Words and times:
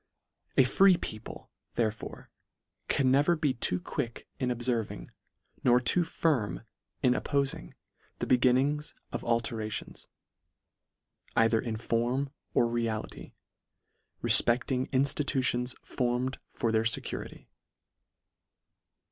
LETTER 0.57 0.63
VI. 0.63 0.63
63 0.63 0.63
A 0.63 0.75
free 0.77 0.97
people, 0.97 1.51
therefore, 1.75 2.31
can 2.87 3.11
never 3.11 3.35
be 3.35 3.53
too 3.53 3.79
quick 3.79 4.27
in 4.39 4.49
obferving, 4.49 5.09
nor 5.63 5.79
too 5.79 6.03
firm 6.03 6.61
in 7.03 7.13
op 7.13 7.25
poling 7.25 7.75
the 8.17 8.25
beginnings 8.25 8.95
of 9.11 9.23
alterations, 9.23 10.07
either 11.35 11.61
in 11.61 11.77
form 11.77 12.31
or 12.55 12.67
reality, 12.67 13.33
refpecling 14.23 14.89
inftitutions 14.89 15.75
formed 15.83 16.39
for 16.49 16.71
their 16.71 16.81
fecurity. 16.85 17.45